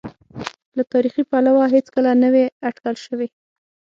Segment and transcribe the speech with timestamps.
[0.77, 3.27] له تاریخي پلوه هېڅکله نه وې اټکل شوې.